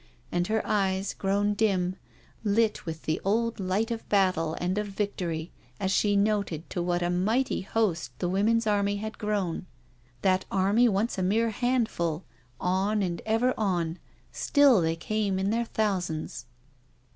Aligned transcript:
And 0.31 0.47
her 0.47 0.65
eyes, 0.65 1.13
grown 1.13 1.53
dim, 1.53 1.95
lit 2.43 2.87
with 2.87 3.03
the 3.03 3.21
old 3.23 3.59
light 3.59 3.91
of 3.91 4.09
battle 4.09 4.55
and 4.59 4.79
of 4.79 4.87
victory, 4.87 5.51
as 5.79 5.91
she 5.91 6.15
noted 6.15 6.67
to 6.71 6.81
what 6.81 7.03
a 7.03 7.11
mighty 7.11 7.61
host 7.61 8.09
the 8.17 8.27
women's 8.27 8.65
army 8.65 8.95
had 8.95 9.19
grown— 9.19 9.67
that 10.23 10.43
army 10.49 10.89
once 10.89 11.19
a 11.19 11.21
mere 11.21 11.51
handful, 11.51 12.25
on 12.59 13.03
and 13.03 13.21
ever 13.27 13.53
on, 13.55 13.99
still 14.31 14.81
they 14.81 14.95
came 14.95 15.37
in 15.37 15.51
their 15.51 15.65
thousands. 15.65 16.47